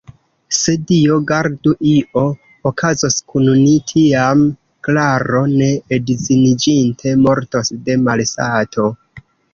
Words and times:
Se, 0.59 0.73
Dio 0.91 1.17
gardu, 1.31 1.73
io 1.89 2.23
okazos 2.69 3.17
kun 3.33 3.45
ni, 3.65 3.75
tiam 3.91 4.41
Klaro, 4.89 5.43
ne 5.61 5.69
edziniĝinte, 5.99 7.15
mortos 7.29 7.73
de 7.91 7.99
malsato! 8.09 8.89